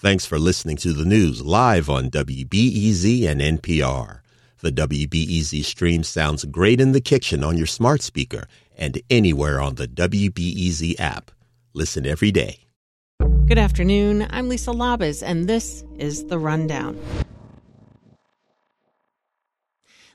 Thanks 0.00 0.24
for 0.24 0.38
listening 0.38 0.78
to 0.78 0.94
the 0.94 1.04
news 1.04 1.42
live 1.42 1.90
on 1.90 2.08
WBEZ 2.08 3.28
and 3.28 3.38
NPR. 3.38 4.20
The 4.62 4.72
WBEZ 4.72 5.62
stream 5.62 6.04
sounds 6.04 6.46
great 6.46 6.80
in 6.80 6.92
the 6.92 7.02
kitchen 7.02 7.44
on 7.44 7.58
your 7.58 7.66
smart 7.66 8.00
speaker 8.00 8.46
and 8.78 8.98
anywhere 9.10 9.60
on 9.60 9.74
the 9.74 9.86
WBEZ 9.86 10.98
app. 10.98 11.30
Listen 11.74 12.06
every 12.06 12.30
day. 12.30 12.60
Good 13.44 13.58
afternoon. 13.58 14.26
I'm 14.30 14.48
Lisa 14.48 14.70
Labuz, 14.70 15.22
and 15.22 15.46
this 15.46 15.84
is 15.98 16.24
The 16.24 16.38
Rundown. 16.38 16.98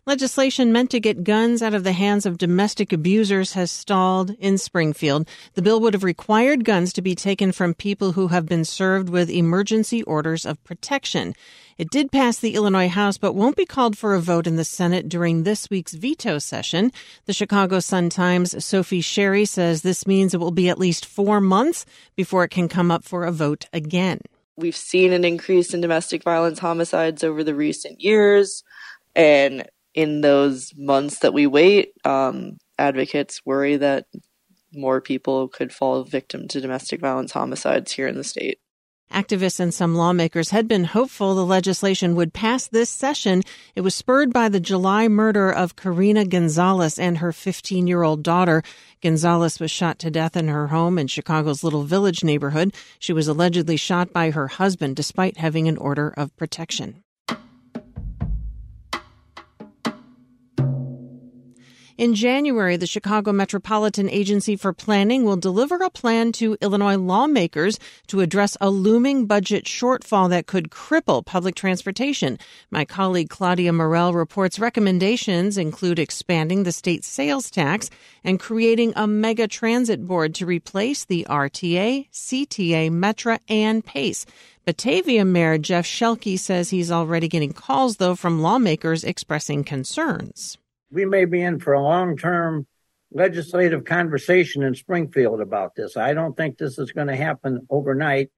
Legislation 0.07 0.71
meant 0.71 0.91
to 0.91 0.99
get 0.99 1.23
guns 1.23 1.63
out 1.63 1.73
of 1.73 1.83
the 1.83 1.91
hands 1.91 2.27
of 2.27 2.37
domestic 2.37 2.93
abusers 2.93 3.53
has 3.53 3.71
stalled 3.71 4.35
in 4.37 4.55
Springfield. 4.59 5.27
The 5.55 5.63
bill 5.63 5.81
would 5.81 5.95
have 5.95 6.03
required 6.03 6.63
guns 6.63 6.93
to 6.93 7.01
be 7.01 7.15
taken 7.15 7.51
from 7.51 7.73
people 7.73 8.11
who 8.11 8.27
have 8.27 8.45
been 8.45 8.65
served 8.65 9.09
with 9.09 9.31
emergency 9.31 10.03
orders 10.03 10.45
of 10.45 10.63
protection. 10.63 11.33
It 11.79 11.89
did 11.89 12.11
pass 12.11 12.37
the 12.37 12.53
Illinois 12.53 12.87
House, 12.87 13.17
but 13.17 13.33
won't 13.33 13.55
be 13.55 13.65
called 13.65 13.97
for 13.97 14.13
a 14.13 14.21
vote 14.21 14.45
in 14.45 14.57
the 14.57 14.63
Senate 14.63 15.09
during 15.09 15.41
this 15.41 15.71
week's 15.71 15.95
veto 15.95 16.37
session. 16.37 16.91
The 17.25 17.33
Chicago 17.33 17.79
Sun-Times' 17.79 18.63
Sophie 18.63 19.01
Sherry 19.01 19.45
says 19.45 19.81
this 19.81 20.05
means 20.05 20.35
it 20.35 20.39
will 20.39 20.51
be 20.51 20.69
at 20.69 20.77
least 20.77 21.07
four 21.07 21.41
months 21.41 21.83
before 22.15 22.43
it 22.43 22.51
can 22.51 22.69
come 22.69 22.91
up 22.91 23.03
for 23.03 23.25
a 23.25 23.31
vote 23.31 23.65
again. 23.73 24.21
We've 24.55 24.75
seen 24.75 25.13
an 25.13 25.25
increase 25.25 25.73
in 25.73 25.81
domestic 25.81 26.21
violence 26.21 26.59
homicides 26.59 27.23
over 27.23 27.43
the 27.43 27.55
recent 27.55 28.01
years, 28.01 28.63
and 29.15 29.67
in 29.95 30.21
those 30.21 30.73
months 30.77 31.19
that 31.19 31.33
we 31.33 31.47
wait, 31.47 31.93
um, 32.03 32.57
advocates 32.77 33.41
worry 33.45 33.77
that 33.77 34.05
more 34.73 34.99
people 34.99 35.47
could 35.47 35.73
fall 35.73 36.03
victim 36.03 36.47
to 36.49 36.61
domestic 36.61 36.99
violence 36.99 37.31
homicides 37.31 37.93
here 37.93 38.07
in 38.07 38.17
the 38.17 38.23
state. 38.23 38.59
Activists 39.13 39.59
and 39.59 39.73
some 39.73 39.95
lawmakers 39.95 40.49
had 40.49 40.67
been 40.67 40.83
hopeful 40.83 41.35
the 41.35 41.45
legislation 41.45 42.15
would 42.15 42.33
pass 42.33 42.67
this 42.67 42.89
session. 42.89 43.43
It 43.75 43.81
was 43.81 43.95
spurred 43.95 44.33
by 44.33 44.49
the 44.49 44.59
July 44.59 45.07
murder 45.07 45.49
of 45.49 45.75
Karina 45.77 46.25
Gonzalez 46.25 46.99
and 46.99 47.19
her 47.19 47.31
15 47.31 47.87
year 47.87 48.03
old 48.03 48.23
daughter. 48.23 48.63
Gonzalez 49.01 49.59
was 49.59 49.71
shot 49.71 49.99
to 49.99 50.11
death 50.11 50.35
in 50.35 50.47
her 50.47 50.67
home 50.67 50.97
in 50.97 51.07
Chicago's 51.07 51.63
Little 51.63 51.83
Village 51.83 52.23
neighborhood. 52.23 52.73
She 52.99 53.13
was 53.13 53.27
allegedly 53.27 53.77
shot 53.77 54.11
by 54.11 54.31
her 54.31 54.47
husband 54.47 54.97
despite 54.97 55.37
having 55.37 55.67
an 55.69 55.77
order 55.77 56.13
of 56.17 56.35
protection. 56.35 57.04
In 61.97 62.13
January, 62.13 62.75
the 62.75 62.87
Chicago 62.87 63.31
Metropolitan 63.31 64.09
Agency 64.09 64.57
for 64.57 64.73
Planning 64.73 65.23
will 65.23 65.37
deliver 65.37 65.77
a 65.77 65.89
plan 65.89 66.33
to 66.33 66.57
Illinois 66.59 66.97
lawmakers 66.97 67.79
to 68.07 68.19
address 68.19 68.57
a 68.59 68.69
looming 68.69 69.27
budget 69.27 69.63
shortfall 69.63 70.29
that 70.29 70.45
could 70.45 70.69
cripple 70.69 71.25
public 71.25 71.55
transportation. 71.55 72.37
My 72.69 72.83
colleague 72.83 73.29
Claudia 73.29 73.71
Morell 73.71 74.13
reports 74.13 74.59
recommendations 74.59 75.57
include 75.57 75.97
expanding 75.97 76.63
the 76.63 76.73
state 76.73 77.05
sales 77.05 77.49
tax 77.49 77.89
and 78.25 78.41
creating 78.41 78.91
a 78.97 79.07
mega 79.07 79.47
transit 79.47 80.05
board 80.05 80.35
to 80.35 80.45
replace 80.45 81.05
the 81.05 81.25
RTA, 81.29 82.09
CTA, 82.11 82.91
Metra, 82.91 83.39
and 83.47 83.85
PACE. 83.85 84.25
Batavia 84.65 85.23
Mayor 85.23 85.57
Jeff 85.57 85.85
Schielke 85.85 86.37
says 86.37 86.69
he's 86.69 86.91
already 86.91 87.29
getting 87.29 87.53
calls, 87.53 87.95
though, 87.97 88.15
from 88.15 88.41
lawmakers 88.41 89.05
expressing 89.05 89.63
concerns 89.63 90.57
we 90.95 91.05
may 91.05 91.25
be 91.25 91.41
in 91.41 91.59
for 91.59 91.73
a 91.73 91.83
long 91.83 92.17
term 92.17 92.65
legislative 93.11 93.83
conversation 93.83 94.63
in 94.63 94.73
Springfield 94.73 95.41
about 95.41 95.75
this. 95.75 95.97
I 95.97 96.13
don't 96.13 96.35
think 96.35 96.57
this 96.57 96.79
is 96.79 96.91
going 96.93 97.07
to 97.07 97.15
happen 97.15 97.67
overnight. 97.69 98.31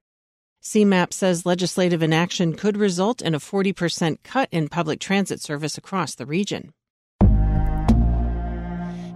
CMAP 0.62 1.12
says 1.12 1.46
legislative 1.46 2.02
inaction 2.02 2.54
could 2.54 2.76
result 2.76 3.22
in 3.22 3.34
a 3.34 3.38
40% 3.38 4.18
cut 4.24 4.48
in 4.50 4.68
public 4.68 4.98
transit 4.98 5.40
service 5.40 5.78
across 5.78 6.16
the 6.16 6.26
region. 6.26 6.72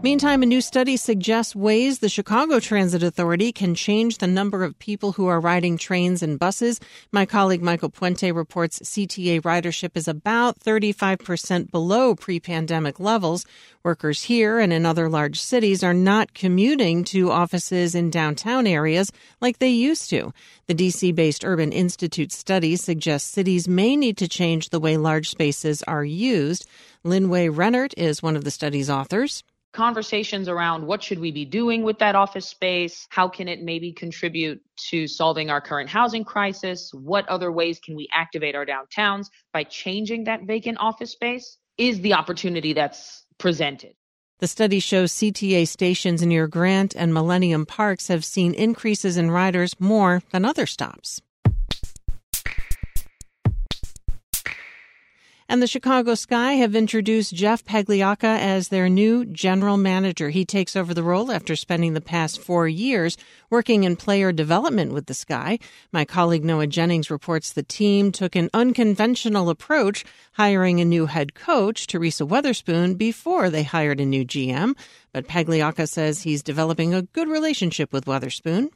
Meantime, 0.03 0.43
a 0.43 0.47
new 0.47 0.61
study 0.61 0.97
suggests 0.97 1.55
ways 1.55 2.01
the 2.01 2.09
Chicago 2.09 2.59
Transit 2.59 3.05
Authority 3.05 3.53
can 3.53 3.77
change 3.77 4.19
the 4.19 4.27
number 4.27 4.65
of 4.65 4.77
people 4.81 5.13
who 5.13 5.29
are 5.29 5.39
riding 5.39 5.79
trains 5.79 6.25
and 6.25 6.41
buses. 6.41 6.81
My 7.13 7.25
colleague 7.25 7.63
Michael 7.63 7.89
Puente 7.89 8.35
reports 8.35 8.81
CTA 8.81 9.41
ridership 9.43 9.97
is 9.97 10.09
about 10.09 10.59
35% 10.59 11.71
below 11.71 12.17
pre 12.17 12.41
pandemic 12.41 12.99
levels. 12.99 13.47
Workers 13.85 14.25
here 14.25 14.59
and 14.59 14.73
in 14.73 14.85
other 14.85 15.09
large 15.09 15.41
cities 15.41 15.85
are 15.85 15.95
not 15.95 16.35
commuting 16.35 17.05
to 17.05 17.31
offices 17.31 17.95
in 17.95 18.11
downtown 18.11 18.67
areas 18.67 19.13
like 19.41 19.61
they 19.61 19.71
used 19.71 20.11
to. 20.11 20.35
The 20.67 20.75
DC 20.75 21.15
based 21.15 21.45
Urban 21.45 21.71
Institute 21.71 22.33
study 22.33 22.75
suggests 22.75 23.31
cities 23.31 23.69
may 23.69 23.95
need 23.95 24.17
to 24.17 24.27
change 24.27 24.71
the 24.71 24.81
way 24.81 24.97
large 24.97 25.29
spaces 25.29 25.81
are 25.85 26.05
used. 26.05 26.67
Linway 27.05 27.47
Rennert 27.47 27.95
is 27.97 28.21
one 28.21 28.35
of 28.35 28.43
the 28.43 28.51
study's 28.51 28.91
authors 28.91 29.45
conversations 29.73 30.49
around 30.49 30.87
what 30.87 31.03
should 31.03 31.19
we 31.19 31.31
be 31.31 31.45
doing 31.45 31.83
with 31.83 31.99
that 31.99 32.15
office 32.15 32.47
space? 32.49 33.07
How 33.11 33.29
can 33.29 33.49
it 33.49 33.63
maybe 33.63 33.93
contribute 33.93 34.61
to 34.91 35.07
solving 35.07 35.51
our 35.51 35.61
current 35.61 35.89
housing 35.89 36.25
crisis? 36.25 36.93
What 36.93 37.29
other 37.29 37.51
ways 37.51 37.79
can 37.79 37.97
we 37.97 38.09
activate 38.13 38.55
our 38.55 38.67
downtowns 38.67 39.27
by 39.53 39.65
changing 39.65 40.25
that 40.25 40.43
vacant 40.45 40.79
office 40.79 41.13
space? 41.13 41.59
Is 41.79 42.01
the 42.03 42.13
opportunity 42.13 42.75
that's 42.75 43.23
presented. 43.43 43.95
The 44.39 44.47
study 44.47 44.81
shows 44.81 45.13
CTA 45.13 45.67
stations 45.69 46.23
near 46.23 46.47
Grant 46.47 46.95
and 46.97 47.13
Millennium 47.13 47.67
Parks 47.67 48.09
have 48.09 48.25
seen 48.25 48.55
increases 48.55 49.17
in 49.17 49.31
riders 49.31 49.75
more 49.79 50.23
than 50.31 50.45
other 50.45 50.67
stops. 50.67 51.21
And 55.53 55.61
the 55.61 55.67
Chicago 55.67 56.15
Sky 56.15 56.55
have 56.55 56.75
introduced 56.75 57.35
Jeff 57.35 57.63
Pagliocca 57.63 58.39
as 58.39 58.69
their 58.69 58.89
new 58.89 59.27
general 59.27 59.77
manager. 59.77 60.31
He 60.31 60.47
takes 60.47 60.75
over 60.75 60.95
the 60.95 61.03
role 61.03 61.31
after 61.31 61.57
spending 61.57 61.93
the 61.93 62.01
past 62.01 62.41
four 62.41 62.67
years 62.67 63.19
working 63.51 63.85
in 63.85 63.97
player 63.97 64.33
development 64.33 64.95
with 64.95 65.05
the 65.05 65.13
Sky. 65.13 65.59
My 65.93 66.07
colleague 66.07 66.43
Noah 66.43 66.69
Jennings 66.69 67.11
reports 67.11 67.53
the 67.53 67.63
team 67.63 68.13
took 68.13 68.35
an 68.35 68.49
unconventional 68.55 69.51
approach, 69.51 70.07
hiring 70.33 70.81
a 70.81 70.87
new 70.87 71.05
head 71.05 71.35
coach, 71.35 71.87
Teresa 71.87 72.25
Weatherspoon, 72.25 72.97
before 72.97 73.51
they 73.51 73.63
hired 73.63 74.01
a 74.01 74.07
new 74.07 74.25
GM. 74.25 74.75
But 75.13 75.29
Pagliocca 75.29 75.87
says 75.87 76.23
he's 76.23 76.43
developing 76.43 76.95
a 76.95 77.03
good 77.03 77.29
relationship 77.29 77.93
with 77.93 78.07
Weatherspoon. 78.07 78.71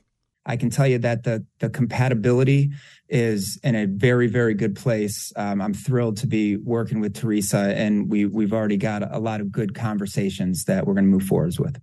I 0.47 0.57
can 0.57 0.71
tell 0.71 0.87
you 0.87 0.99
that 0.99 1.25
the 1.25 1.45
compatibility 1.71 2.71
is 3.09 3.59
in 3.63 3.75
a 3.75 3.87
very 3.87 4.27
very 4.29 4.55
good 4.55 4.77
place. 4.77 5.33
Um, 5.37 5.61
I'm 5.61 5.75
thrilled 5.75 6.17
to 6.19 6.27
be 6.27 6.57
working 6.57 7.01
with 7.01 7.15
Teresa, 7.15 7.75
and 7.77 8.09
we 8.09 8.25
we've 8.25 8.53
already 8.53 8.77
got 8.77 9.03
a 9.15 9.19
lot 9.19 9.41
of 9.41 9.53
good 9.53 9.75
conversations 9.75 10.65
that 10.65 10.87
we're 10.87 10.95
going 10.95 11.05
to 11.05 11.11
move 11.11 11.25
forwards 11.25 11.61
with. 11.61 11.81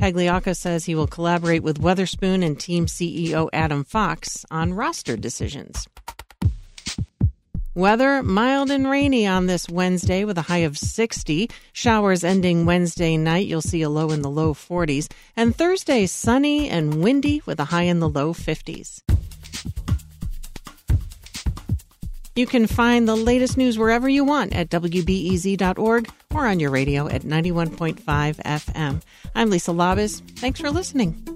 Pagliocca 0.00 0.56
says 0.56 0.84
he 0.84 0.94
will 0.94 1.06
collaborate 1.06 1.62
with 1.62 1.80
Weatherspoon 1.80 2.44
and 2.44 2.58
team 2.58 2.86
CEO 2.86 3.48
Adam 3.52 3.84
Fox 3.84 4.44
on 4.50 4.74
roster 4.74 5.16
decisions. 5.16 5.86
Weather 7.74 8.22
mild 8.22 8.70
and 8.70 8.86
rainy 8.88 9.26
on 9.26 9.46
this 9.46 9.66
Wednesday 9.66 10.26
with 10.26 10.36
a 10.36 10.42
high 10.42 10.58
of 10.58 10.76
60. 10.76 11.48
Showers 11.72 12.22
ending 12.22 12.66
Wednesday 12.66 13.16
night. 13.16 13.46
You'll 13.46 13.62
see 13.62 13.80
a 13.80 13.88
low 13.88 14.10
in 14.10 14.20
the 14.20 14.28
low 14.28 14.52
40s. 14.52 15.10
And 15.36 15.56
Thursday 15.56 16.04
sunny 16.04 16.68
and 16.68 17.02
windy 17.02 17.40
with 17.46 17.58
a 17.58 17.64
high 17.64 17.84
in 17.84 18.00
the 18.00 18.10
low 18.10 18.34
50s. 18.34 19.00
You 22.36 22.46
can 22.46 22.66
find 22.66 23.08
the 23.08 23.16
latest 23.16 23.56
news 23.56 23.78
wherever 23.78 24.08
you 24.08 24.24
want 24.24 24.54
at 24.54 24.68
WBEZ.org 24.68 26.10
or 26.34 26.46
on 26.46 26.60
your 26.60 26.70
radio 26.70 27.08
at 27.08 27.22
91.5 27.22 27.96
FM. 28.04 29.02
I'm 29.34 29.48
Lisa 29.48 29.70
Labuz. 29.70 30.20
Thanks 30.38 30.60
for 30.60 30.70
listening. 30.70 31.31